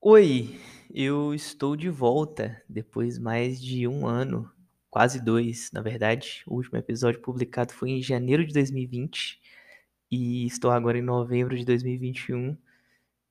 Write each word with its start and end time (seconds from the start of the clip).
Oi, 0.00 0.56
eu 0.94 1.34
estou 1.34 1.76
de 1.76 1.90
volta 1.90 2.62
depois 2.68 3.18
mais 3.18 3.60
de 3.60 3.86
um 3.88 4.06
ano, 4.06 4.48
quase 4.88 5.20
dois, 5.20 5.70
na 5.72 5.80
verdade. 5.80 6.42
O 6.46 6.54
último 6.54 6.78
episódio 6.78 7.20
publicado 7.20 7.72
foi 7.72 7.90
em 7.90 8.00
janeiro 8.02 8.46
de 8.46 8.52
2020 8.54 9.40
e 10.10 10.46
estou 10.46 10.70
agora 10.70 10.98
em 10.98 11.02
novembro 11.02 11.56
de 11.56 11.64
2021. 11.64 12.56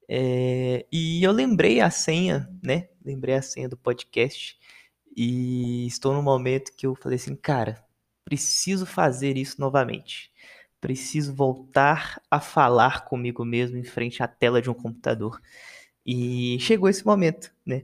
É, 0.10 0.86
e 0.92 1.24
eu 1.24 1.32
lembrei 1.32 1.80
a 1.82 1.90
senha, 1.90 2.50
né? 2.62 2.90
Lembrei 3.04 3.36
a 3.36 3.42
senha 3.42 3.70
do 3.70 3.78
podcast 3.78 4.58
e 5.16 5.88
estou 5.88 6.14
no 6.14 6.22
momento 6.22 6.76
que 6.76 6.86
eu 6.86 6.96
falei 6.96 7.16
assim, 7.16 7.36
cara, 7.36 7.84
preciso 8.26 8.86
fazer 8.86 9.38
isso 9.38 9.60
novamente. 9.62 10.32
Preciso 10.82 11.34
voltar 11.34 12.22
a 12.30 12.40
falar 12.42 13.06
comigo 13.06 13.46
mesmo 13.46 13.78
em 13.78 13.84
frente 13.86 14.22
à 14.22 14.28
tela 14.28 14.62
de 14.62 14.70
um 14.70 14.74
computador. 14.74 15.42
E 16.08 16.58
chegou 16.62 16.88
esse 16.88 17.06
momento, 17.06 17.52
né? 17.66 17.84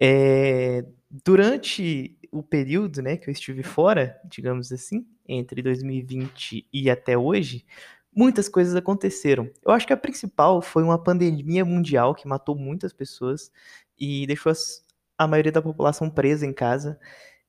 É, 0.00 0.84
durante 1.10 2.16
o 2.30 2.40
período, 2.40 3.02
né, 3.02 3.16
que 3.16 3.28
eu 3.28 3.32
estive 3.32 3.64
fora, 3.64 4.16
digamos 4.26 4.70
assim, 4.70 5.04
entre 5.26 5.60
2020 5.60 6.68
e 6.72 6.88
até 6.88 7.18
hoje, 7.18 7.66
muitas 8.14 8.48
coisas 8.48 8.76
aconteceram. 8.76 9.50
Eu 9.64 9.72
acho 9.72 9.86
que 9.86 9.92
a 9.92 9.96
principal 9.96 10.62
foi 10.62 10.84
uma 10.84 11.02
pandemia 11.02 11.64
mundial 11.64 12.14
que 12.14 12.28
matou 12.28 12.54
muitas 12.54 12.92
pessoas 12.92 13.50
e 13.98 14.24
deixou 14.26 14.52
as, 14.52 14.84
a 15.16 15.26
maioria 15.26 15.50
da 15.50 15.62
população 15.62 16.08
presa 16.08 16.46
em 16.46 16.52
casa. 16.52 16.96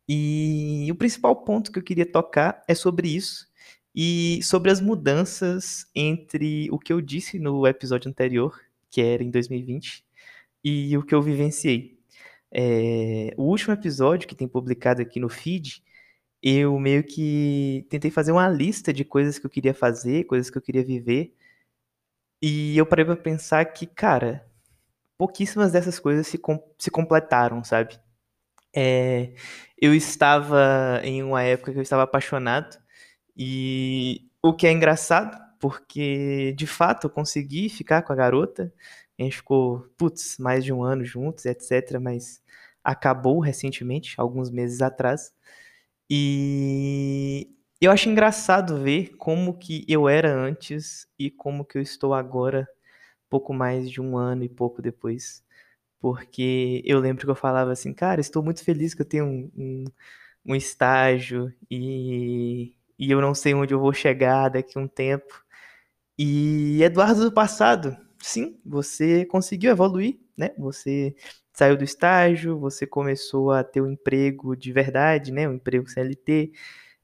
E 0.07 0.87
o 0.91 0.95
principal 0.95 1.35
ponto 1.35 1.71
que 1.71 1.77
eu 1.77 1.83
queria 1.83 2.05
tocar 2.05 2.63
é 2.67 2.73
sobre 2.73 3.09
isso 3.09 3.47
e 3.93 4.39
sobre 4.41 4.71
as 4.71 4.81
mudanças 4.81 5.85
entre 5.93 6.67
o 6.71 6.79
que 6.79 6.91
eu 6.91 6.99
disse 6.99 7.37
no 7.37 7.67
episódio 7.67 8.09
anterior 8.09 8.59
que 8.89 9.01
era 9.01 9.23
em 9.23 9.29
2020, 9.29 10.03
e 10.63 10.97
o 10.97 11.03
que 11.03 11.15
eu 11.15 11.21
vivenciei. 11.21 11.99
É, 12.51 13.33
o 13.37 13.43
último 13.43 13.73
episódio 13.73 14.27
que 14.27 14.35
tem 14.35 14.47
publicado 14.47 15.01
aqui 15.01 15.19
no 15.19 15.29
feed, 15.29 15.83
eu 16.41 16.77
meio 16.79 17.03
que 17.03 17.85
tentei 17.89 18.11
fazer 18.11 18.31
uma 18.31 18.49
lista 18.49 18.93
de 18.93 19.03
coisas 19.05 19.37
que 19.39 19.45
eu 19.45 19.49
queria 19.49 19.73
fazer, 19.73 20.25
coisas 20.25 20.49
que 20.49 20.57
eu 20.57 20.61
queria 20.61 20.83
viver, 20.83 21.35
e 22.41 22.77
eu 22.77 22.85
parei 22.85 23.05
pra 23.05 23.15
pensar 23.17 23.65
que, 23.65 23.85
cara, 23.85 24.47
pouquíssimas 25.17 25.71
dessas 25.71 25.99
coisas 25.99 26.27
se, 26.27 26.37
com, 26.37 26.61
se 26.77 26.89
completaram, 26.91 27.63
sabe? 27.63 27.99
É, 28.73 29.33
eu 29.81 29.93
estava 29.95 31.01
em 31.03 31.23
uma 31.23 31.43
época 31.43 31.71
que 31.73 31.79
eu 31.79 31.83
estava 31.83 32.03
apaixonado, 32.03 32.77
e 33.37 34.29
o 34.43 34.53
que 34.53 34.67
é 34.67 34.71
engraçado, 34.71 35.37
porque 35.59 36.53
de 36.57 36.67
fato 36.67 37.07
eu 37.07 37.09
consegui 37.11 37.69
ficar 37.69 38.01
com 38.03 38.13
a 38.13 38.15
garota. 38.15 38.73
A 39.19 39.23
gente 39.23 39.37
ficou, 39.37 39.81
putz, 39.97 40.37
mais 40.39 40.63
de 40.63 40.73
um 40.73 40.83
ano 40.83 41.03
juntos, 41.05 41.45
etc. 41.45 41.99
Mas 42.01 42.41
acabou 42.83 43.39
recentemente, 43.39 44.15
alguns 44.17 44.49
meses 44.49 44.81
atrás. 44.81 45.33
E 46.09 47.49
eu 47.81 47.91
acho 47.91 48.09
engraçado 48.09 48.81
ver 48.83 49.15
como 49.17 49.57
que 49.57 49.85
eu 49.87 50.09
era 50.09 50.33
antes 50.33 51.07
e 51.19 51.29
como 51.31 51.65
que 51.65 51.77
eu 51.77 51.81
estou 51.81 52.13
agora, 52.13 52.67
pouco 53.29 53.53
mais 53.53 53.89
de 53.91 54.01
um 54.01 54.17
ano 54.17 54.43
e 54.43 54.49
pouco 54.49 54.81
depois. 54.81 55.43
Porque 55.99 56.81
eu 56.85 56.99
lembro 56.99 57.25
que 57.25 57.31
eu 57.31 57.35
falava 57.35 57.71
assim, 57.73 57.93
cara, 57.93 58.21
estou 58.21 58.43
muito 58.43 58.63
feliz 58.63 58.93
que 58.93 59.01
eu 59.01 59.05
tenho 59.05 59.25
um, 59.25 59.51
um, 59.57 59.85
um 60.47 60.55
estágio 60.55 61.53
e, 61.71 62.75
e 62.99 63.11
eu 63.11 63.21
não 63.21 63.35
sei 63.35 63.53
onde 63.53 63.73
eu 63.73 63.79
vou 63.79 63.93
chegar 63.93 64.49
daqui 64.49 64.77
a 64.77 64.81
um 64.81 64.87
tempo. 64.87 65.43
E 66.17 66.83
Eduardo 66.83 67.21
do 67.25 67.31
passado, 67.33 67.97
sim, 68.21 68.59
você 68.65 69.25
conseguiu 69.25 69.71
evoluir, 69.71 70.19
né? 70.37 70.51
Você 70.57 71.15
saiu 71.53 71.77
do 71.77 71.83
estágio, 71.83 72.59
você 72.59 72.85
começou 72.87 73.51
a 73.51 73.63
ter 73.63 73.81
um 73.81 73.91
emprego 73.91 74.55
de 74.55 74.71
verdade, 74.71 75.31
né? 75.31 75.47
Um 75.47 75.53
emprego 75.55 75.87
CLT, 75.89 76.51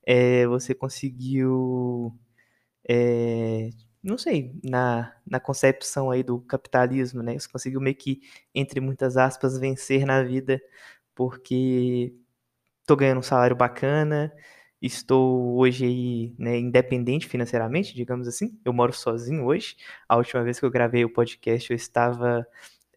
é, 0.05 0.47
você 0.47 0.73
conseguiu, 0.75 2.13
é, 2.89 3.69
não 4.03 4.17
sei, 4.17 4.53
na, 4.63 5.15
na 5.27 5.39
concepção 5.39 6.11
aí 6.11 6.23
do 6.23 6.39
capitalismo, 6.41 7.23
né? 7.23 7.37
Você 7.39 7.49
conseguiu 7.49 7.81
meio 7.81 7.95
que, 7.95 8.21
entre 8.55 8.79
muitas 8.81 9.17
aspas, 9.17 9.57
vencer 9.59 10.05
na 10.05 10.23
vida, 10.23 10.61
porque 11.15 12.15
tô 12.85 12.95
ganhando 12.95 13.19
um 13.19 13.23
salário 13.23 13.55
bacana, 13.55 14.33
Estou 14.81 15.57
hoje 15.57 15.85
aí, 15.85 16.35
né, 16.37 16.59
independente 16.59 17.27
financeiramente, 17.27 17.95
digamos 17.95 18.27
assim. 18.27 18.57
Eu 18.63 18.73
moro 18.73 18.93
sozinho 18.93 19.45
hoje. 19.45 19.75
A 20.07 20.15
última 20.17 20.43
vez 20.43 20.59
que 20.59 20.65
eu 20.65 20.71
gravei 20.71 21.03
o 21.05 21.09
podcast, 21.09 21.71
eu 21.71 21.75
estava 21.75 22.45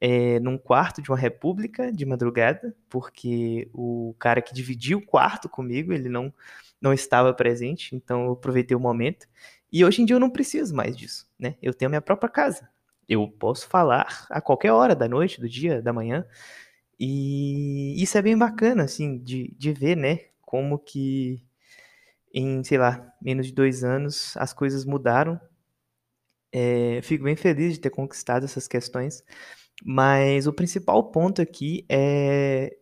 é, 0.01 0.39
num 0.41 0.59
quarto 0.59 1.03
de 1.03 1.11
uma 1.11 1.19
república 1.19 1.93
de 1.93 2.05
madrugada, 2.05 2.75
porque 2.89 3.69
o 3.73 4.15
cara 4.19 4.43
que 4.43 4.55
dividiu 4.55 4.99
o 4.99 5.07
quarto 5.07 5.49
comigo, 5.49 5.93
ele 5.93 6.09
não, 6.09 6.33
não 6.81 6.93
estava 6.93 7.33
presente, 7.35 7.95
então 7.95 8.27
eu 8.27 8.33
aproveitei 8.33 8.77
o 8.77 8.81
momento. 8.81 9.27
E 9.73 9.85
hoje 9.85 10.03
em 10.03 10.05
dia 10.05 10.17
eu 10.17 10.21
não 10.21 10.31
preciso 10.31 10.75
mais 10.75 10.97
disso, 10.97 11.29
né? 11.39 11.57
Eu 11.61 11.75
tenho 11.75 11.89
a 11.89 11.91
minha 11.91 12.01
própria 12.03 12.29
casa. 12.29 12.69
Eu 13.09 13.29
posso 13.29 13.67
falar 13.69 14.27
a 14.31 14.41
qualquer 14.41 14.73
hora 14.73 14.95
da 14.95 15.09
noite, 15.09 15.41
do 15.41 15.49
dia, 15.49 15.83
da 15.83 15.93
manhã. 15.93 16.27
E 16.99 18.03
isso 18.03 18.19
é 18.19 18.23
bem 18.23 18.37
bacana, 18.37 18.85
assim, 18.85 19.19
de, 19.19 19.55
de 19.57 19.73
ver, 19.73 19.97
né? 19.97 20.21
Como 20.43 20.79
que 20.79 21.43
em, 22.33 22.63
sei 22.65 22.79
lá, 22.79 23.13
menos 23.23 23.47
de 23.47 23.55
dois 23.55 23.85
anos, 23.85 24.37
as 24.37 24.53
coisas 24.53 24.85
mudaram. 24.85 25.41
É, 26.53 27.01
fico 27.03 27.25
bem 27.25 27.37
feliz 27.37 27.75
de 27.75 27.81
ter 27.81 27.91
conquistado 27.91 28.45
essas 28.45 28.67
questões, 28.67 29.23
mas 29.85 30.47
o 30.47 30.53
principal 30.53 31.11
ponto 31.11 31.43
aqui 31.43 31.85
é, 31.89 32.77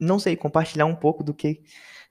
não 0.00 0.18
sei, 0.18 0.36
compartilhar 0.36 0.86
um 0.86 0.96
pouco 0.96 1.24
do 1.24 1.34
que, 1.34 1.62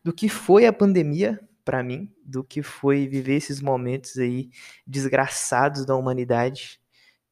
do 0.03 0.13
que 0.13 0.29
foi 0.29 0.65
a 0.65 0.73
pandemia 0.73 1.39
para 1.63 1.83
mim, 1.83 2.11
do 2.23 2.43
que 2.43 2.61
foi 2.63 3.07
viver 3.07 3.35
esses 3.35 3.61
momentos 3.61 4.17
aí 4.17 4.49
desgraçados 4.85 5.85
da 5.85 5.95
humanidade 5.95 6.79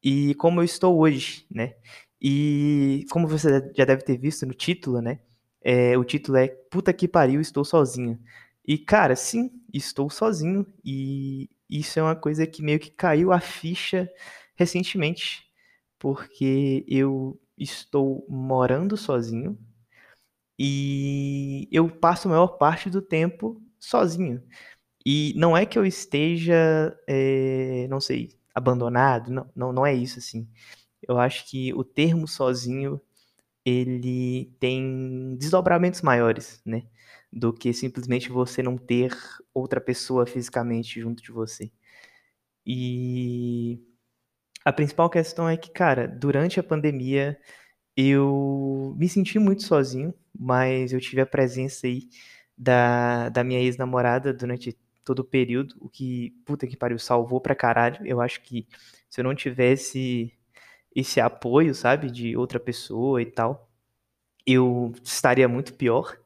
e 0.04 0.36
como 0.36 0.60
eu 0.60 0.66
estou 0.66 1.00
hoje, 1.00 1.46
né? 1.50 1.76
E 2.22 3.06
como 3.12 3.28
você 3.28 3.72
já 3.76 3.86
deve 3.86 4.04
ter 4.04 4.18
visto 4.18 4.46
no 4.46 4.54
título, 4.54 5.02
né? 5.02 5.20
É, 5.62 5.98
o 5.98 6.04
título 6.04 6.38
é 6.38 6.48
Puta 6.48 6.92
que 6.94 7.08
pariu, 7.08 7.40
estou 7.42 7.64
sozinho. 7.64 8.20
E, 8.66 8.78
cara, 8.78 9.16
sim, 9.16 9.52
estou 9.74 10.10
sozinho 10.10 10.66
e 10.86 11.50
isso 11.70 12.00
é 12.00 12.04
uma 12.04 12.16
coisa 12.16 12.48
que 12.48 12.62
meio 12.64 12.80
que 12.80 12.92
caiu 12.92 13.32
a 13.32 13.40
ficha 13.40 14.10
recentemente, 14.56 15.44
porque 16.00 16.86
eu 16.88 17.40
estou 17.58 18.26
morando 18.30 18.96
sozinho 18.98 19.58
e 20.58 21.68
eu 21.72 21.90
passo 21.90 22.28
a 22.28 22.32
maior 22.32 22.58
parte 22.58 22.90
do 22.90 23.02
tempo 23.02 23.62
sozinho. 23.80 24.42
E 25.06 25.34
não 25.38 25.58
é 25.58 25.66
que 25.66 25.80
eu 25.80 25.86
esteja, 25.86 26.98
é, 27.08 27.88
não 27.90 28.02
sei, 28.02 28.32
abandonado, 28.56 29.32
não, 29.32 29.52
não, 29.56 29.74
não 29.74 29.86
é 29.86 29.94
isso 29.94 30.20
assim. 30.20 30.50
Eu 31.08 31.20
acho 31.20 31.50
que 31.50 31.74
o 31.76 31.84
termo 31.84 32.28
sozinho 32.28 33.02
ele 33.66 34.54
tem 34.60 35.36
desdobramentos 35.38 36.02
maiores, 36.02 36.62
né? 36.66 36.84
Do 37.34 37.54
que 37.54 37.74
simplesmente 37.74 38.30
você 38.30 38.64
não 38.64 38.78
ter 38.78 39.16
outra 39.54 39.82
pessoa 39.82 40.26
fisicamente 40.26 41.00
junto 41.02 41.24
de 41.24 41.32
você. 41.32 41.72
E 42.66 43.80
a 44.66 44.74
principal 44.74 45.10
questão 45.10 45.50
é 45.50 45.58
que, 45.58 45.72
cara, 45.72 46.08
durante 46.08 46.60
a 46.60 46.64
pandemia 46.64 47.40
eu 47.98 48.96
me 48.98 49.10
senti 49.10 49.40
muito 49.40 49.64
sozinho, 49.64 50.14
mas 50.38 50.94
eu 50.94 51.00
tive 51.02 51.22
a 51.22 51.26
presença 51.26 51.88
aí 51.88 52.10
da, 52.58 53.30
da 53.30 53.44
minha 53.44 53.60
ex-namorada 53.62 54.34
durante 54.34 54.78
todo 55.04 55.20
o 55.20 55.26
período, 55.26 55.76
o 55.80 55.90
que, 55.90 56.32
puta 56.46 56.68
que 56.68 56.78
pariu, 56.78 57.00
salvou 57.00 57.42
pra 57.42 57.56
caralho. 57.56 58.06
Eu 58.06 58.22
acho 58.22 58.42
que 58.42 58.68
se 59.10 59.20
eu 59.22 59.24
não 59.26 59.36
tivesse 59.36 60.34
esse 60.96 61.20
apoio, 61.22 61.76
sabe, 61.76 62.12
de 62.12 62.38
outra 62.38 62.60
pessoa 62.60 63.22
e 63.22 63.26
tal, 63.26 63.70
eu 64.46 64.94
estaria 65.04 65.48
muito 65.48 65.74
pior. 65.76 66.18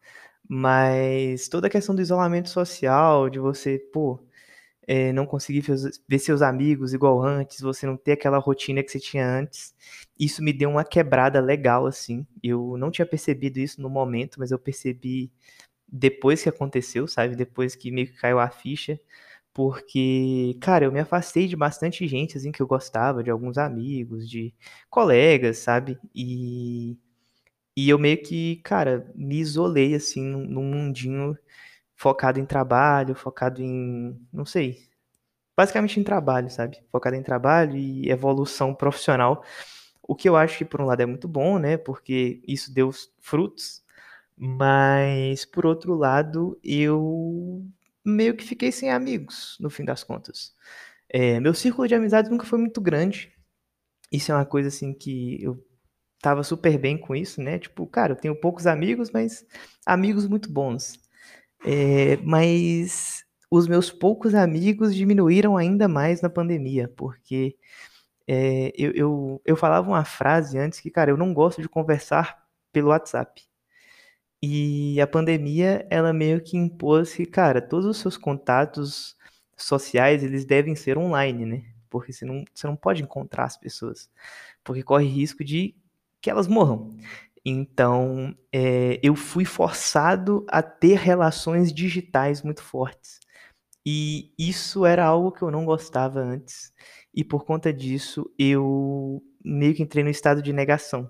Mas 0.49 1.47
toda 1.49 1.67
a 1.67 1.69
questão 1.69 1.95
do 1.95 2.01
isolamento 2.01 2.49
social, 2.49 3.29
de 3.29 3.39
você, 3.39 3.79
pô, 3.91 4.19
é, 4.87 5.11
não 5.13 5.25
conseguir 5.25 5.61
ver 6.07 6.19
seus 6.19 6.41
amigos 6.41 6.93
igual 6.93 7.21
antes, 7.21 7.61
você 7.61 7.85
não 7.85 7.97
ter 7.97 8.13
aquela 8.13 8.37
rotina 8.39 8.83
que 8.83 8.91
você 8.91 8.99
tinha 8.99 9.27
antes, 9.27 9.75
isso 10.19 10.41
me 10.43 10.53
deu 10.53 10.69
uma 10.69 10.85
quebrada 10.85 11.41
legal, 11.41 11.85
assim. 11.87 12.25
Eu 12.43 12.77
não 12.77 12.91
tinha 12.91 13.05
percebido 13.05 13.59
isso 13.59 13.81
no 13.81 13.89
momento, 13.89 14.39
mas 14.39 14.51
eu 14.51 14.59
percebi 14.59 15.31
depois 15.87 16.43
que 16.43 16.49
aconteceu, 16.49 17.07
sabe? 17.07 17.35
Depois 17.35 17.75
que 17.75 17.91
meio 17.91 18.07
que 18.07 18.19
caiu 18.19 18.39
a 18.39 18.49
ficha. 18.49 18.99
Porque, 19.53 20.57
cara, 20.61 20.85
eu 20.85 20.91
me 20.91 20.99
afastei 20.99 21.47
de 21.47 21.55
bastante 21.55 22.07
gente, 22.07 22.37
assim, 22.37 22.51
que 22.51 22.61
eu 22.61 22.67
gostava, 22.67 23.23
de 23.23 23.31
alguns 23.31 23.57
amigos, 23.57 24.29
de 24.29 24.53
colegas, 24.89 25.57
sabe? 25.59 25.97
E 26.15 26.97
e 27.77 27.89
eu 27.89 27.99
meio 27.99 28.21
que, 28.23 28.57
cara, 28.65 29.11
me 29.15 29.37
isolei, 29.39 29.95
assim, 29.95 30.23
num 30.23 30.63
mundinho 30.65 31.37
focado 31.95 32.39
em 32.39 32.45
trabalho, 32.45 33.15
focado 33.15 33.61
em, 33.63 34.19
não 34.33 34.45
sei, 34.45 34.89
basicamente 35.57 35.99
em 35.99 36.03
trabalho, 36.03 36.49
sabe? 36.49 36.79
Focado 36.91 37.15
em 37.15 37.23
trabalho 37.23 37.77
e 37.77 38.09
evolução 38.09 38.75
profissional, 38.75 39.43
O 40.03 40.15
que 40.15 40.29
eu 40.29 40.35
acho 40.37 40.57
que 40.59 40.65
por 40.65 40.81
um 40.81 40.85
lado 40.85 41.01
é 41.01 41.05
muito 41.05 41.27
bom, 41.27 41.59
né? 41.59 41.77
Porque 41.77 42.41
isso 42.47 42.73
deu 42.73 42.91
frutos, 43.19 43.83
mas 44.37 45.45
por 45.45 45.65
outro 45.65 45.95
lado, 45.95 46.59
eu 46.63 47.65
meio 48.05 48.35
que 48.35 48.43
fiquei 48.45 48.71
sem 48.71 48.91
amigos, 48.91 49.57
no 49.59 49.69
fim 49.69 49.85
das 49.85 50.03
contas. 50.03 50.55
É, 51.09 51.39
meu 51.39 51.53
círculo 51.53 51.87
de 51.87 51.95
amizades 51.95 52.31
nunca 52.31 52.45
foi 52.45 52.59
muito 52.59 52.81
grande. 52.81 53.33
Isso 54.11 54.31
é 54.31 54.35
uma 54.35 54.45
coisa 54.45 54.69
assim 54.69 54.93
que 54.93 55.41
eu 55.43 55.63
tava 56.21 56.43
super 56.43 56.77
bem 56.77 56.97
com 56.97 57.15
isso, 57.15 57.41
né? 57.41 57.59
Tipo, 57.59 57.85
cara, 57.87 58.13
eu 58.13 58.15
tenho 58.15 58.35
poucos 58.35 58.67
amigos, 58.67 59.11
mas 59.11 59.45
amigos 59.85 60.27
muito 60.27 60.51
bons. 60.51 60.99
É, 61.65 62.17
mas 62.17 63.25
os 63.49 63.67
meus 63.67 63.91
poucos 63.91 64.35
amigos 64.35 64.95
diminuíram 64.95 65.57
ainda 65.57 65.87
mais 65.87 66.21
na 66.21 66.29
pandemia, 66.29 66.91
porque 66.95 67.57
é, 68.27 68.71
eu, 68.75 68.91
eu, 68.93 69.41
eu 69.45 69.55
falava 69.55 69.87
uma 69.87 70.05
frase 70.05 70.57
antes 70.57 70.79
que, 70.79 70.91
cara, 70.91 71.11
eu 71.11 71.17
não 71.17 71.33
gosto 71.33 71.61
de 71.61 71.69
conversar 71.69 72.45
pelo 72.71 72.89
WhatsApp. 72.89 73.43
E 74.41 75.01
a 75.01 75.07
pandemia, 75.07 75.87
ela 75.89 76.13
meio 76.13 76.41
que 76.41 76.57
impôs 76.57 77.13
que, 77.13 77.25
cara, 77.25 77.61
todos 77.61 77.85
os 77.87 77.97
seus 77.97 78.17
contatos 78.17 79.15
sociais, 79.55 80.23
eles 80.23 80.45
devem 80.45 80.75
ser 80.75 80.97
online, 80.97 81.45
né? 81.45 81.65
Porque 81.89 82.13
você 82.13 82.25
não, 82.25 82.43
você 82.53 82.67
não 82.67 82.75
pode 82.75 83.01
encontrar 83.01 83.45
as 83.45 83.57
pessoas, 83.57 84.09
porque 84.63 84.83
corre 84.83 85.07
risco 85.07 85.43
de 85.43 85.75
que 86.27 86.31
elas 86.31 86.47
morram. 86.47 86.93
Então, 87.45 88.35
é, 88.51 88.99
eu 89.01 89.15
fui 89.15 89.45
forçado 89.45 90.45
a 90.49 90.61
ter 90.61 90.97
relações 90.97 91.71
digitais 91.71 92.43
muito 92.43 92.61
fortes. 92.61 93.21
E 93.85 94.33
isso 94.37 94.85
era 94.85 95.05
algo 95.05 95.31
que 95.31 95.41
eu 95.41 95.49
não 95.49 95.63
gostava 95.63 96.19
antes. 96.19 96.73
E 97.15 97.23
por 97.23 97.45
conta 97.45 97.71
disso, 97.71 98.29
eu 98.37 99.23
meio 99.43 99.73
que 99.73 99.81
entrei 99.81 100.03
no 100.03 100.09
estado 100.09 100.41
de 100.41 100.51
negação. 100.51 101.09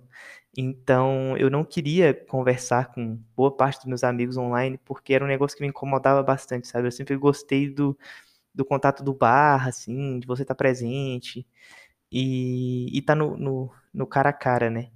Então, 0.55 1.35
eu 1.37 1.49
não 1.49 1.63
queria 1.63 2.13
conversar 2.13 2.93
com 2.93 3.19
boa 3.35 3.55
parte 3.55 3.79
dos 3.79 3.87
meus 3.87 4.03
amigos 4.03 4.37
online, 4.37 4.79
porque 4.85 5.15
era 5.15 5.25
um 5.25 5.27
negócio 5.27 5.57
que 5.57 5.63
me 5.63 5.69
incomodava 5.69 6.21
bastante, 6.21 6.67
sabe? 6.67 6.87
Eu 6.87 6.91
sempre 6.91 7.17
gostei 7.17 7.69
do, 7.73 7.97
do 8.53 8.63
contato 8.63 9.03
do 9.03 9.15
bar, 9.15 9.67
assim, 9.67 10.19
de 10.19 10.27
você 10.27 10.43
estar 10.43 10.55
presente 10.55 11.47
e, 12.11 12.95
e 12.95 13.01
tá 13.01 13.15
no, 13.15 13.35
no, 13.37 13.71
no 13.93 14.07
cara 14.07 14.29
a 14.29 14.33
cara, 14.33 14.69
né? 14.69 14.91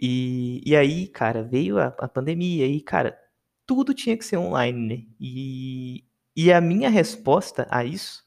E, 0.00 0.62
e 0.66 0.76
aí, 0.76 1.08
cara, 1.08 1.42
veio 1.42 1.78
a, 1.78 1.86
a 1.98 2.08
pandemia 2.08 2.66
e, 2.66 2.80
cara, 2.80 3.18
tudo 3.66 3.94
tinha 3.94 4.16
que 4.16 4.24
ser 4.24 4.36
online, 4.36 4.96
né? 4.96 5.04
E, 5.20 6.04
e 6.36 6.52
a 6.52 6.60
minha 6.60 6.90
resposta 6.90 7.66
a 7.70 7.84
isso 7.84 8.22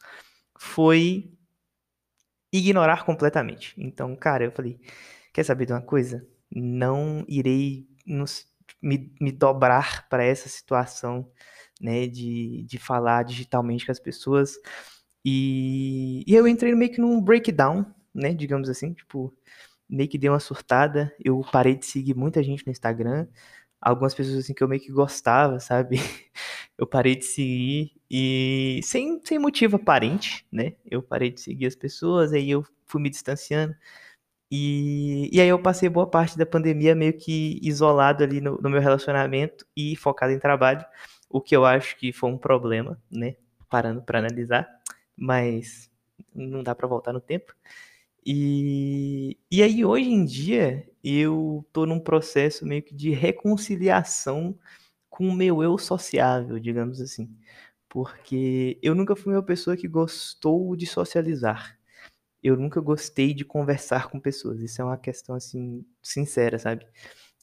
foi 0.57 1.31
ignorar 2.51 3.06
completamente. 3.06 3.74
Então, 3.77 4.16
cara, 4.16 4.45
eu 4.45 4.51
falei, 4.51 4.80
quer 5.33 5.44
saber 5.44 5.66
de 5.66 5.74
uma 5.74 5.81
coisa? 5.81 6.27
Não 6.51 7.24
irei 7.27 7.88
nos, 8.06 8.48
me, 8.81 9.13
me 9.21 9.31
dobrar 9.31 10.07
para 10.10 10.24
essa 10.24 10.50
situação, 10.50 11.31
né, 11.80 12.07
de, 12.07 12.63
de 12.63 12.77
falar 12.77 13.24
digitalmente 13.24 13.86
com 13.86 13.92
as 13.92 14.00
pessoas. 14.00 14.56
E, 15.24 16.24
e 16.27 16.33
eu 16.36 16.48
entrei 16.48 16.74
meio 16.75 16.92
que 16.92 17.01
num 17.01 17.21
breakdown, 17.21 17.86
né, 18.13 18.33
digamos 18.33 18.69
assim, 18.69 18.94
tipo, 18.94 19.33
meio 19.90 20.10
que 20.10 20.18
dei 20.18 20.30
uma 20.30 20.40
surtada. 20.40 21.14
Eu 21.24 21.42
parei 21.52 21.76
de 21.76 21.86
seguir 21.86 22.16
muita 22.16 22.44
gente 22.44 22.66
no 22.66 22.72
Instagram. 22.72 23.28
Algumas 23.82 24.14
pessoas 24.14 24.40
assim 24.40 24.54
que 24.54 24.64
eu 24.64 24.68
meio 24.68 24.82
que 24.82 24.92
gostava, 24.92 25.60
sabe? 25.60 25.98
Eu 26.78 26.88
parei 26.88 27.14
de 27.16 27.26
seguir 27.26 27.92
e 28.10 28.80
sem, 28.84 29.20
sem 29.26 29.38
motivo 29.38 29.76
aparente, 29.76 30.46
né? 30.50 30.76
Eu 30.86 31.04
parei 31.04 31.30
de 31.30 31.42
seguir 31.42 31.66
as 31.66 31.76
pessoas, 31.76 32.32
aí 32.32 32.50
eu 32.50 32.66
fui 32.86 33.02
me 33.02 33.10
distanciando. 33.10 33.76
E, 34.52 35.30
e 35.32 35.40
aí 35.42 35.48
eu 35.50 35.62
passei 35.62 35.90
boa 35.90 36.10
parte 36.10 36.38
da 36.38 36.46
pandemia 36.46 36.96
meio 36.96 37.14
que 37.14 37.60
isolado 37.62 38.24
ali 38.24 38.42
no, 38.42 38.58
no 38.62 38.70
meu 38.70 38.82
relacionamento 38.82 39.66
e 39.76 39.96
focado 39.96 40.34
em 40.34 40.40
trabalho, 40.40 40.84
o 41.30 41.40
que 41.42 41.56
eu 41.56 41.66
acho 41.66 41.96
que 41.98 42.12
foi 42.12 42.30
um 42.32 42.38
problema, 42.38 43.00
né? 43.12 43.36
Parando 43.70 44.02
para 44.02 44.20
analisar, 44.20 44.68
mas 45.16 45.92
não 46.34 46.64
dá 46.64 46.74
para 46.74 46.88
voltar 46.88 47.14
no 47.14 47.22
tempo. 47.22 47.54
E, 48.25 49.38
e 49.51 49.63
aí, 49.63 49.83
hoje 49.86 50.10
em 50.10 50.25
dia, 50.25 50.88
eu 51.04 51.66
tô 51.74 51.86
num 51.86 52.00
processo 52.00 52.66
meio 52.66 52.83
que 52.83 52.94
de 52.94 53.12
reconciliação 53.12 54.57
com 55.10 55.27
o 55.30 55.33
meu 55.36 55.63
eu 55.63 55.77
sociável, 55.77 56.60
digamos 56.60 57.01
assim. 57.01 57.30
Porque 57.89 58.80
eu 58.83 58.95
nunca 58.95 59.16
fui 59.16 59.33
uma 59.33 59.44
pessoa 59.44 59.77
que 59.77 59.88
gostou 59.88 60.75
de 60.75 60.86
socializar. 60.88 61.77
Eu 62.44 62.57
nunca 62.57 62.81
gostei 62.81 63.33
de 63.33 63.45
conversar 63.45 64.10
com 64.10 64.19
pessoas. 64.19 64.62
Isso 64.62 64.81
é 64.81 64.86
uma 64.86 64.98
questão, 64.98 65.36
assim, 65.36 65.86
sincera, 66.01 66.60
sabe? 66.60 66.86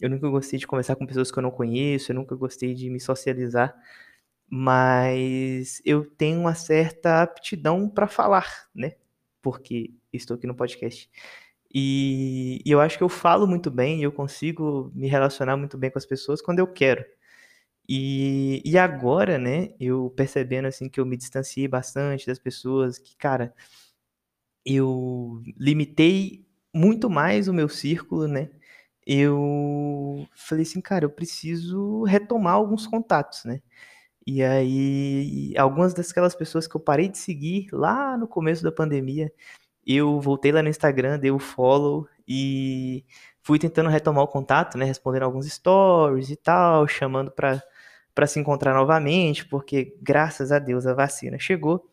Eu 0.01 0.11
nunca 0.11 0.29
gostei 0.31 0.59
de 0.59 0.67
conversar 0.67 0.97
com 0.97 1.07
pessoas 1.07 1.31
que 1.33 1.39
eu 1.39 1.43
não 1.45 1.51
conheço, 1.53 2.13
eu 2.13 2.17
nunca 2.17 2.37
gostei 2.37 2.75
de 2.75 2.91
me 2.91 3.01
socializar. 3.01 3.75
Mas 4.49 5.83
eu 5.85 6.05
tenho 6.05 6.41
uma 6.41 6.55
certa 6.55 7.23
aptidão 7.23 7.89
para 7.91 8.09
falar, 8.09 8.69
né? 8.75 8.95
Porque 9.47 9.95
estou 10.13 10.35
aqui 10.35 10.45
no 10.45 10.57
podcast. 10.57 11.09
E, 11.73 12.61
e, 12.67 12.71
eu 12.73 12.81
acho 12.81 12.99
que 12.99 13.05
eu 13.05 13.09
falo 13.09 13.47
muito 13.47 13.71
bem, 13.71 14.03
eu 14.03 14.11
consigo 14.11 14.91
me 14.93 15.07
relacionar 15.07 15.57
muito 15.57 15.79
bem 15.79 15.89
com 15.89 15.99
as 15.99 16.05
pessoas 16.05 16.43
quando 16.43 16.59
eu 16.59 16.67
quero. 16.67 17.05
E, 17.89 18.61
e 18.65 18.77
agora, 18.77 19.39
né, 19.39 19.73
eu 19.79 20.13
percebendo 20.17 20.67
assim 20.67 20.89
que 20.89 20.99
eu 20.99 21.07
me 21.07 21.17
distanciei 21.17 21.69
bastante 21.69 22.27
das 22.27 22.41
pessoas, 22.41 22.99
que, 22.99 23.17
cara, 23.17 23.55
eu 24.65 25.41
limitei 25.57 26.45
muito 26.75 27.09
mais 27.09 27.47
o 27.47 27.55
meu 27.55 27.69
círculo, 27.69 28.27
né? 28.27 28.51
Eu 29.07 30.27
falei 30.35 30.65
assim, 30.65 30.81
cara, 30.81 31.05
eu 31.05 31.11
preciso 31.11 32.03
retomar 32.03 32.55
alguns 32.55 32.85
contatos, 32.89 33.45
né? 33.45 33.63
E 34.27 34.43
aí, 34.43 35.55
algumas 35.57 35.95
daquelas 35.95 36.35
pessoas 36.35 36.67
que 36.67 36.77
eu 36.77 36.81
parei 36.81 37.09
de 37.09 37.19
seguir 37.19 37.69
lá 37.73 38.17
no 38.17 38.27
começo 38.29 38.63
da 38.63 38.73
pandemia, 38.73 39.33
eu 39.87 40.21
voltei 40.21 40.53
lá 40.53 40.63
no 40.63 40.69
Instagram, 40.69 41.19
dei 41.19 41.31
o 41.31 41.39
follow 41.39 42.09
e 42.29 43.05
fui 43.43 43.59
tentando 43.59 43.89
retomar 43.91 44.25
o 44.25 44.29
contato, 44.29 44.77
né, 44.79 44.85
respondendo 44.85 45.23
alguns 45.25 45.47
stories 45.53 46.31
e 46.31 46.37
tal, 46.37 46.87
chamando 46.89 47.31
para 47.33 47.63
para 48.15 48.27
se 48.27 48.41
encontrar 48.41 48.75
novamente, 48.75 49.45
porque 49.47 49.97
graças 50.03 50.51
a 50.53 50.59
Deus 50.59 50.87
a 50.87 50.95
vacina 50.95 51.39
chegou 51.39 51.87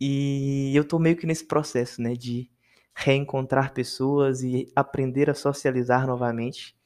e 0.00 0.72
eu 0.74 0.84
tô 0.86 0.98
meio 0.98 1.16
que 1.16 1.26
nesse 1.26 1.46
processo, 1.46 2.00
né, 2.02 2.14
de 2.14 2.50
reencontrar 2.94 3.72
pessoas 3.74 4.42
e 4.42 4.72
aprender 4.76 5.30
a 5.30 5.34
socializar 5.34 6.06
novamente. 6.06 6.76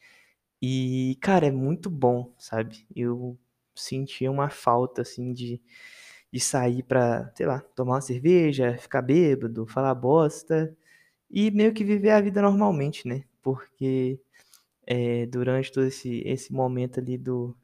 E, 0.62 1.18
cara, 1.22 1.46
é 1.46 1.50
muito 1.52 1.90
bom, 1.90 2.32
sabe? 2.38 2.86
Eu 2.96 3.38
senti 3.76 4.28
uma 4.28 4.50
falta 4.50 5.02
assim 5.02 5.32
de 5.32 5.60
de 6.32 6.40
sair 6.40 6.82
pra, 6.82 7.30
sei 7.36 7.46
lá, 7.46 7.60
tomar 7.76 7.94
uma 7.94 8.00
cerveja, 8.00 8.76
ficar 8.78 9.02
bêbado, 9.02 9.66
falar 9.66 9.94
bosta 9.94 10.76
e 11.30 11.50
meio 11.50 11.72
que 11.74 11.84
viver 11.84 12.10
a 12.10 12.20
vida 12.20 12.42
normalmente, 12.42 13.08
né? 13.08 13.24
Porque 13.42 14.20
é, 14.86 15.26
durante 15.26 15.72
todo 15.72 15.86
esse, 15.86 16.22
esse 16.26 16.52
momento 16.52 17.00
ali 17.00 17.18
do, 17.18 17.56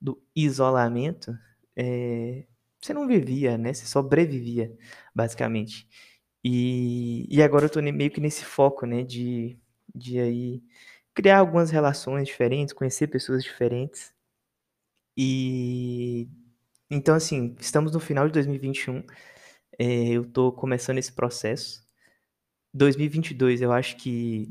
do 0.00 0.20
isolamento, 0.36 1.36
é, 1.76 2.44
você 2.80 2.92
não 2.94 3.06
vivia, 3.06 3.58
né? 3.58 3.72
Você 3.74 3.86
sobrevivia, 3.86 4.76
basicamente. 5.14 5.88
E, 6.44 7.26
e 7.30 7.42
agora 7.42 7.66
eu 7.66 7.70
tô 7.70 7.82
meio 7.82 8.10
que 8.10 8.20
nesse 8.20 8.44
foco, 8.44 8.86
né? 8.86 9.02
De, 9.04 9.58
de 9.94 10.18
aí 10.20 10.62
criar 11.14 11.38
algumas 11.40 11.70
relações 11.70 12.28
diferentes, 12.28 12.74
conhecer 12.74 13.08
pessoas 13.08 13.42
diferentes. 13.44 14.14
E 15.18 16.28
então, 16.90 17.14
assim, 17.16 17.56
estamos 17.60 17.92
no 17.92 18.00
final 18.00 18.26
de 18.28 18.32
2021. 18.34 19.04
É, 19.78 20.10
eu 20.10 20.24
tô 20.24 20.52
começando 20.52 20.98
esse 20.98 21.12
processo. 21.12 21.84
2022, 22.74 23.62
eu 23.62 23.72
acho 23.72 23.96
que 23.96 24.48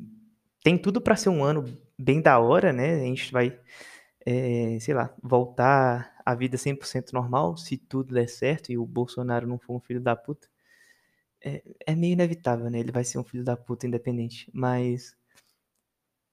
tem 0.64 0.78
tudo 0.78 1.02
para 1.02 1.16
ser 1.16 1.30
um 1.30 1.44
ano 1.44 1.66
bem 1.98 2.22
da 2.22 2.40
hora, 2.40 2.74
né? 2.74 2.96
A 2.96 3.06
gente 3.06 3.32
vai, 3.32 3.60
é, 4.26 4.78
sei 4.82 4.94
lá, 4.94 5.16
voltar 5.24 6.14
à 6.26 6.36
vida 6.36 6.58
100% 6.58 7.14
normal, 7.14 7.58
se 7.58 7.78
tudo 7.78 8.14
der 8.16 8.28
certo 8.30 8.72
e 8.72 8.78
o 8.78 8.86
Bolsonaro 8.86 9.48
não 9.48 9.60
for 9.60 9.76
um 9.76 9.80
filho 9.80 10.02
da 10.02 10.16
puta. 10.16 10.48
É, 11.44 11.64
é 11.88 11.96
meio 11.96 12.14
inevitável, 12.14 12.70
né? 12.70 12.80
Ele 12.80 12.92
vai 12.92 13.04
ser 13.04 13.20
um 13.20 13.24
filho 13.24 13.44
da 13.44 13.58
puta 13.58 13.88
independente. 13.88 14.50
Mas 14.54 15.16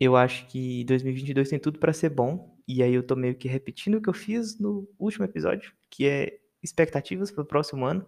eu 0.01 0.17
acho 0.17 0.47
que 0.49 0.85
2022 0.85 1.49
tem 1.49 1.59
tudo 1.59 1.79
para 1.79 1.93
ser 1.93 2.11
bom. 2.11 2.54
E 2.67 2.83
aí 2.83 2.95
eu 2.95 3.03
tô 3.03 3.15
meio 3.15 3.35
que 3.35 3.49
repetindo 3.49 3.97
o 3.97 4.03
que 4.03 4.09
eu 4.09 4.15
fiz 4.15 4.59
no 4.59 4.89
último 4.99 5.25
episódio, 5.25 5.73
que 5.91 6.07
é 6.07 6.39
expectativas 6.63 7.31
para 7.31 7.43
o 7.43 7.47
próximo 7.47 7.85
ano. 7.85 8.07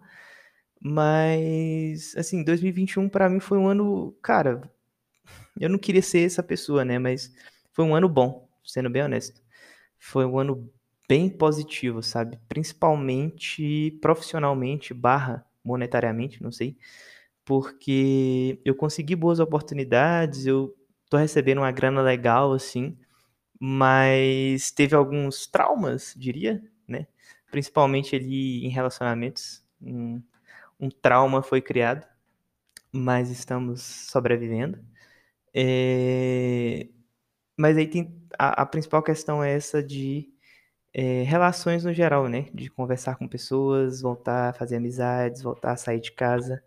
Mas, 0.81 2.15
assim, 2.15 2.43
2021 2.43 3.09
para 3.09 3.29
mim 3.29 3.39
foi 3.39 3.57
um 3.57 3.67
ano, 3.67 4.15
cara, 4.21 4.61
eu 5.59 5.69
não 5.69 5.77
queria 5.77 6.01
ser 6.01 6.25
essa 6.25 6.43
pessoa, 6.43 6.85
né? 6.85 6.99
Mas 6.99 7.33
foi 7.71 7.85
um 7.85 7.95
ano 7.95 8.09
bom, 8.09 8.49
sendo 8.63 8.89
bem 8.89 9.03
honesto. 9.03 9.41
Foi 9.97 10.25
um 10.25 10.39
ano 10.39 10.71
bem 11.07 11.29
positivo, 11.29 12.03
sabe? 12.03 12.39
Principalmente 12.47 13.97
profissionalmente, 14.01 14.93
barra 14.93 15.45
monetariamente, 15.63 16.41
não 16.41 16.51
sei. 16.51 16.77
Porque 17.45 18.59
eu 18.65 18.75
consegui 18.75 19.15
boas 19.15 19.39
oportunidades, 19.39 20.45
eu 20.45 20.75
tô 21.09 21.17
recebendo 21.17 21.59
uma 21.59 21.71
grana 21.71 22.01
legal, 22.01 22.53
assim, 22.53 22.97
mas 23.59 24.71
teve 24.71 24.95
alguns 24.95 25.47
traumas, 25.47 26.13
diria, 26.15 26.63
né? 26.87 27.07
Principalmente 27.51 28.15
ali 28.15 28.65
em 28.65 28.69
relacionamentos. 28.69 29.63
Um, 29.81 30.21
um 30.79 30.89
trauma 30.89 31.41
foi 31.43 31.61
criado, 31.61 32.05
mas 32.91 33.29
estamos 33.29 33.81
sobrevivendo. 33.81 34.79
É... 35.53 36.87
Mas 37.57 37.77
aí 37.77 37.87
tem 37.87 38.21
a, 38.37 38.63
a, 38.63 38.65
principal 38.65 39.03
questão 39.03 39.43
é 39.43 39.53
essa 39.53 39.81
de 39.83 40.29
é, 40.93 41.23
relações 41.23 41.83
no 41.85 41.93
geral, 41.93 42.27
né? 42.29 42.47
De 42.53 42.69
conversar 42.69 43.17
com 43.17 43.27
pessoas, 43.27 44.01
voltar 44.01 44.49
a 44.51 44.53
fazer 44.53 44.77
amizades, 44.77 45.41
voltar 45.41 45.73
a 45.73 45.77
sair 45.77 45.99
de 46.01 46.11
casa. 46.11 46.63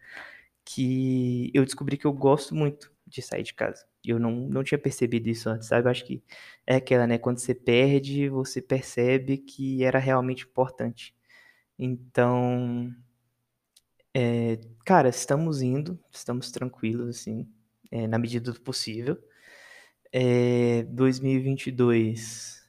Que 0.65 1.51
eu 1.55 1.65
descobri 1.65 1.97
que 1.97 2.07
eu 2.07 2.13
gosto 2.13 2.55
muito 2.55 2.93
de 3.07 3.23
sair 3.23 3.43
de 3.43 3.55
casa. 3.55 3.90
Eu 4.05 4.19
não, 4.19 4.33
não 4.33 4.65
tinha 4.65 4.79
percebido 4.79 5.29
isso 5.29 5.49
antes, 5.51 5.69
sabe? 5.69 5.87
Eu 5.87 5.91
acho 5.91 6.05
que 6.07 6.23
é 6.67 6.77
aquela, 6.77 7.07
né? 7.07 7.19
Quando 7.19 7.39
você 7.39 7.55
perde, 7.55 8.29
você 8.29 8.63
percebe 8.63 9.39
que 9.39 9.85
era 9.85 9.99
realmente 9.99 10.45
importante. 10.45 11.15
Então, 11.79 12.95
é, 14.15 14.59
cara, 14.85 15.09
estamos 15.09 15.63
indo, 15.63 15.99
estamos 16.11 16.51
tranquilos, 16.51 17.09
assim, 17.21 17.49
é, 17.91 18.07
na 18.07 18.19
medida 18.19 18.53
do 18.53 18.61
possível. 18.61 19.19
É, 20.13 20.83
2022, 20.85 22.63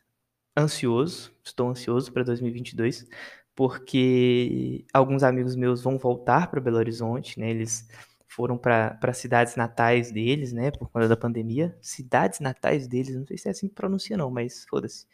ansioso, 0.58 1.34
estou 1.44 1.70
ansioso 1.70 2.12
para 2.14 2.24
2022, 2.24 3.08
porque 3.56 4.86
alguns 4.94 5.24
amigos 5.24 5.56
meus 5.56 5.84
vão 5.84 5.98
voltar 5.98 6.50
para 6.50 6.62
Belo 6.62 6.78
Horizonte, 6.78 7.40
né? 7.40 7.50
Eles 7.52 7.88
foram 8.36 8.58
para 8.58 9.14
cidades 9.14 9.56
natais 9.56 10.12
deles, 10.12 10.54
né, 10.54 10.72
por 10.72 10.90
conta 10.90 11.08
da 11.08 11.18
pandemia. 11.18 11.78
Cidades 11.82 12.40
natais 12.40 12.88
deles, 12.88 13.16
não 13.16 13.26
sei 13.28 13.38
se 13.38 13.48
é 13.48 13.52
assim 13.52 13.68
que 13.70 13.76
pronuncia 13.76 14.18
não, 14.18 14.32
mas 14.32 14.66
foda-se. 14.70 15.06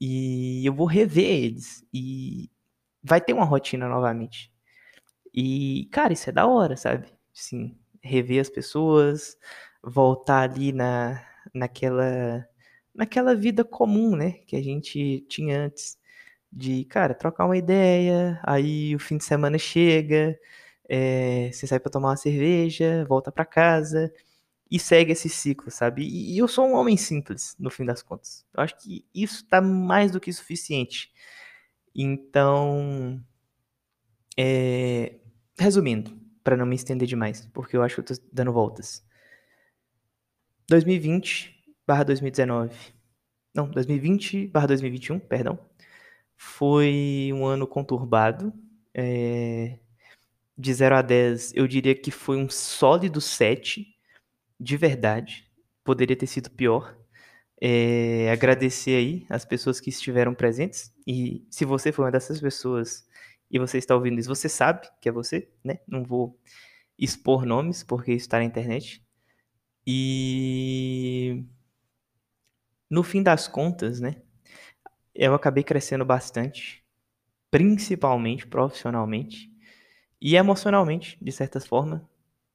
E 0.00 0.66
eu 0.66 0.74
vou 0.74 0.86
rever 0.86 1.24
eles 1.30 1.84
e 1.92 2.50
vai 3.02 3.20
ter 3.20 3.32
uma 3.34 3.44
rotina 3.44 3.88
novamente. 3.88 4.52
E, 5.34 5.88
cara, 5.92 6.12
isso 6.12 6.30
é 6.30 6.32
da 6.32 6.46
hora, 6.46 6.76
sabe? 6.76 7.08
Sim, 7.32 7.76
rever 8.02 8.40
as 8.40 8.50
pessoas, 8.50 9.36
voltar 9.82 10.42
ali 10.50 10.72
na 10.72 11.24
naquela 11.54 12.46
naquela 12.94 13.34
vida 13.34 13.64
comum, 13.64 14.16
né, 14.16 14.32
que 14.46 14.56
a 14.56 14.62
gente 14.62 15.20
tinha 15.28 15.62
antes 15.66 15.98
de, 16.52 16.84
cara, 16.86 17.14
trocar 17.14 17.46
uma 17.46 17.56
ideia, 17.58 18.40
aí 18.44 18.94
o 18.96 18.98
fim 19.00 19.18
de 19.18 19.24
semana 19.24 19.58
chega, 19.58 20.38
é, 20.88 21.50
você 21.52 21.66
sai 21.66 21.80
para 21.80 21.90
tomar 21.90 22.10
uma 22.10 22.16
cerveja, 22.16 23.04
volta 23.06 23.32
para 23.32 23.44
casa 23.44 24.12
e 24.70 24.78
segue 24.78 25.12
esse 25.12 25.28
ciclo, 25.28 25.70
sabe? 25.70 26.02
E, 26.02 26.34
e, 26.34 26.38
eu 26.38 26.48
sou 26.48 26.66
um 26.66 26.74
homem 26.74 26.96
simples, 26.96 27.56
no 27.58 27.70
fim 27.70 27.84
das 27.84 28.02
contas. 28.02 28.46
Eu 28.54 28.62
acho 28.62 28.76
que 28.78 29.06
isso 29.14 29.46
tá 29.46 29.60
mais 29.60 30.10
do 30.12 30.20
que 30.20 30.32
suficiente. 30.32 31.12
Então, 31.94 33.22
é, 34.36 35.16
resumindo, 35.58 36.18
para 36.42 36.56
não 36.56 36.66
me 36.66 36.76
estender 36.76 37.08
demais, 37.08 37.46
porque 37.52 37.76
eu 37.76 37.82
acho 37.82 37.96
que 37.96 38.00
eu 38.12 38.16
tô 38.16 38.22
dando 38.32 38.52
voltas. 38.52 39.04
2020 40.68 41.54
barra 41.86 42.04
2019. 42.04 42.74
Não, 43.54 43.68
2020 43.70 44.48
barra 44.48 44.66
2021, 44.68 45.18
perdão. 45.20 45.58
Foi 46.36 47.30
um 47.32 47.46
ano 47.46 47.66
conturbado. 47.66 48.52
É, 48.92 49.78
de 50.56 50.72
0 50.72 50.96
a 50.96 51.02
10, 51.02 51.52
eu 51.54 51.66
diria 51.66 51.94
que 51.94 52.10
foi 52.10 52.36
um 52.36 52.48
sólido 52.48 53.20
7, 53.20 53.86
de 54.60 54.76
verdade. 54.76 55.50
Poderia 55.84 56.16
ter 56.16 56.26
sido 56.26 56.50
pior. 56.50 56.96
É, 57.60 58.30
agradecer 58.30 58.96
aí 58.96 59.26
as 59.30 59.44
pessoas 59.44 59.80
que 59.80 59.90
estiveram 59.90 60.34
presentes. 60.34 60.92
E 61.06 61.46
se 61.50 61.64
você 61.64 61.92
foi 61.92 62.04
uma 62.06 62.12
dessas 62.12 62.40
pessoas 62.40 63.06
e 63.50 63.58
você 63.58 63.78
está 63.78 63.94
ouvindo 63.94 64.18
isso, 64.18 64.28
você 64.28 64.48
sabe 64.48 64.88
que 65.00 65.08
é 65.08 65.12
você, 65.12 65.48
né? 65.64 65.80
Não 65.86 66.04
vou 66.04 66.38
expor 66.98 67.46
nomes, 67.46 67.82
porque 67.82 68.12
isso 68.12 68.26
está 68.26 68.38
na 68.38 68.44
internet. 68.44 69.04
E 69.86 71.44
no 72.90 73.02
fim 73.02 73.22
das 73.22 73.48
contas, 73.48 74.00
né? 74.00 74.22
Eu 75.14 75.34
acabei 75.34 75.62
crescendo 75.62 76.04
bastante, 76.04 76.84
principalmente 77.50 78.46
profissionalmente. 78.46 79.53
E 80.24 80.36
emocionalmente, 80.36 81.18
de 81.22 81.30
certa 81.30 81.60
forma, 81.60 82.08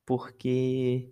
porque 0.06 1.12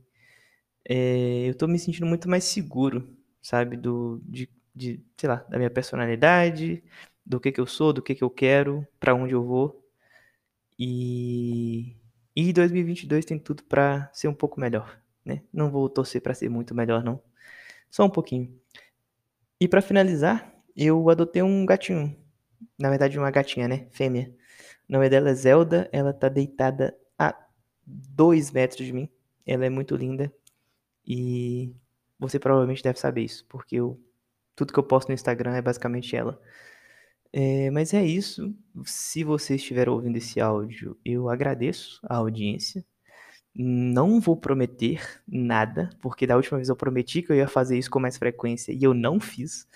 é, 0.89 1.49
eu 1.49 1.55
tô 1.55 1.67
me 1.67 1.79
sentindo 1.79 2.05
muito 2.07 2.29
mais 2.29 2.45
seguro, 2.45 3.15
sabe? 3.41 3.77
Do, 3.77 4.21
de, 4.25 4.49
de, 4.75 5.03
sei 5.17 5.29
lá, 5.29 5.37
da 5.49 5.57
minha 5.57 5.69
personalidade, 5.69 6.83
do 7.25 7.39
que 7.39 7.51
que 7.51 7.61
eu 7.61 7.67
sou, 7.67 7.93
do 7.93 8.01
que 8.01 8.15
que 8.15 8.23
eu 8.23 8.29
quero, 8.31 8.87
para 8.99 9.15
onde 9.15 9.33
eu 9.35 9.43
vou. 9.45 9.83
E, 10.79 11.95
e 12.35 12.53
2022 12.53 13.25
tem 13.25 13.39
tudo 13.39 13.63
para 13.63 14.09
ser 14.13 14.27
um 14.27 14.33
pouco 14.33 14.59
melhor, 14.59 14.99
né? 15.25 15.43
Não 15.53 15.71
vou 15.71 15.89
torcer 15.89 16.21
para 16.21 16.33
ser 16.33 16.49
muito 16.49 16.75
melhor, 16.75 17.03
não. 17.03 17.21
Só 17.89 18.05
um 18.05 18.09
pouquinho. 18.09 18.59
E 19.59 19.67
para 19.67 19.81
finalizar, 19.81 20.53
eu 20.75 21.09
adotei 21.09 21.41
um 21.41 21.65
gatinho. 21.65 22.15
Na 22.79 22.89
verdade, 22.89 23.17
uma 23.17 23.31
gatinha, 23.31 23.67
né? 23.67 23.87
Fêmea. 23.91 24.33
O 24.89 24.93
nome 24.93 25.09
dela 25.09 25.29
é 25.29 25.33
Zelda, 25.33 25.89
ela 25.91 26.13
tá 26.13 26.29
deitada 26.29 26.97
a 27.19 27.35
dois 27.85 28.51
metros 28.51 28.85
de 28.85 28.93
mim. 28.93 29.09
Ela 29.45 29.65
é 29.65 29.69
muito 29.69 29.95
linda 29.95 30.31
e 31.05 31.73
você 32.19 32.39
provavelmente 32.39 32.83
deve 32.83 32.99
saber 32.99 33.23
isso, 33.23 33.45
porque 33.47 33.75
eu, 33.77 33.99
tudo 34.55 34.73
que 34.73 34.79
eu 34.79 34.83
posto 34.83 35.09
no 35.09 35.13
Instagram 35.13 35.55
é 35.55 35.61
basicamente 35.61 36.15
ela. 36.15 36.39
É, 37.31 37.69
mas 37.71 37.93
é 37.93 38.05
isso. 38.05 38.55
Se 38.85 39.23
você 39.23 39.55
estiver 39.55 39.89
ouvindo 39.89 40.17
esse 40.17 40.39
áudio, 40.39 40.97
eu 41.05 41.29
agradeço 41.29 41.99
a 42.03 42.17
audiência. 42.17 42.85
Não 43.55 44.19
vou 44.21 44.37
prometer 44.37 45.01
nada, 45.27 45.89
porque 46.01 46.27
da 46.27 46.35
última 46.35 46.57
vez 46.57 46.69
eu 46.69 46.75
prometi 46.75 47.21
que 47.21 47.31
eu 47.31 47.35
ia 47.35 47.47
fazer 47.47 47.77
isso 47.77 47.89
com 47.89 47.99
mais 47.99 48.17
frequência 48.17 48.71
e 48.71 48.83
eu 48.83 48.93
não 48.93 49.19
fiz. 49.19 49.67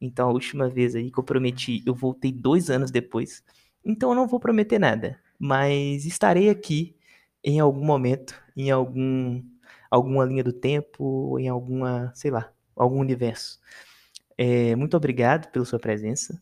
Então 0.00 0.28
a 0.28 0.32
última 0.32 0.68
vez 0.68 0.94
aí 0.94 1.10
que 1.10 1.18
eu 1.18 1.24
prometi, 1.24 1.82
eu 1.86 1.94
voltei 1.94 2.32
dois 2.32 2.70
anos 2.70 2.90
depois. 2.90 3.42
Então 3.84 4.10
eu 4.10 4.16
não 4.16 4.26
vou 4.28 4.40
prometer 4.40 4.78
nada, 4.78 5.20
mas 5.38 6.04
estarei 6.04 6.50
aqui 6.50 6.96
em 7.42 7.60
algum 7.60 7.84
momento, 7.84 8.34
em 8.56 8.70
algum 8.70 9.42
alguma 9.90 10.24
linha 10.24 10.44
do 10.44 10.52
tempo, 10.52 11.38
em 11.38 11.48
alguma, 11.48 12.12
sei 12.14 12.30
lá, 12.30 12.52
algum 12.76 13.00
universo. 13.00 13.60
É, 14.36 14.76
muito 14.76 14.96
obrigado 14.96 15.50
pela 15.50 15.64
sua 15.64 15.78
presença. 15.78 16.40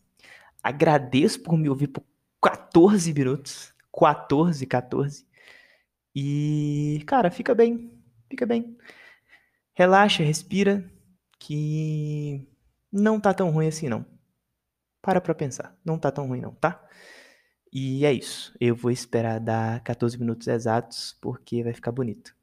Agradeço 0.61 1.41
por 1.41 1.57
me 1.57 1.69
ouvir 1.69 1.87
por 1.87 2.03
14 2.41 3.13
minutos. 3.13 3.73
14, 3.93 4.65
14. 4.65 5.25
E, 6.15 7.03
cara, 7.07 7.31
fica 7.31 7.55
bem. 7.55 7.91
Fica 8.29 8.45
bem. 8.45 8.77
Relaxa, 9.73 10.23
respira, 10.23 10.83
que 11.39 12.47
não 12.91 13.19
tá 13.19 13.33
tão 13.33 13.49
ruim 13.51 13.67
assim, 13.67 13.89
não. 13.89 14.05
Para 15.01 15.21
pra 15.21 15.35
pensar. 15.35 15.75
Não 15.85 15.97
tá 15.97 16.11
tão 16.11 16.27
ruim, 16.27 16.41
não, 16.41 16.53
tá? 16.55 16.83
E 17.79 18.05
é 18.05 18.11
isso. 18.11 18.55
Eu 18.59 18.75
vou 18.75 18.89
esperar 18.89 19.39
dar 19.39 19.83
14 19.83 20.17
minutos 20.17 20.47
exatos 20.47 21.15
porque 21.21 21.63
vai 21.63 21.73
ficar 21.75 21.91
bonito. 21.91 22.35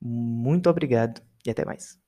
Muito 0.00 0.70
obrigado 0.70 1.20
e 1.44 1.50
até 1.50 1.64
mais. 1.64 2.03